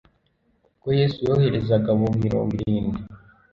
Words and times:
Ubwo 0.77 0.89
Yesu 0.99 1.17
yoherezaga 1.27 1.87
abo 1.93 2.07
mirongo 2.23 2.51
irindwi, 2.59 2.99